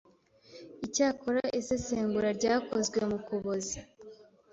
Icyakora 0.85 1.43
isesengura 1.59 2.29
ryakozwe 2.39 2.99
mu 3.09 3.17
Kuboza 3.27 3.79